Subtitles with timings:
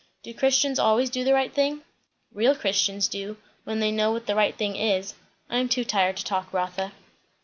[0.23, 1.83] "Do Christians always do the right thing?"
[2.33, 5.13] "Real Christians do, when they know what the right thing is.
[5.47, 6.93] I am too tired to talk, Rotha."